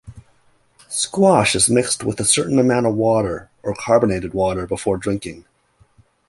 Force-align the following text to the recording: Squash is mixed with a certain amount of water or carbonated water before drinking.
Squash 0.89 1.53
is 1.53 1.69
mixed 1.69 2.03
with 2.03 2.19
a 2.19 2.25
certain 2.25 2.57
amount 2.57 2.87
of 2.87 2.95
water 2.95 3.51
or 3.61 3.75
carbonated 3.75 4.33
water 4.33 4.65
before 4.65 4.97
drinking. 4.97 5.45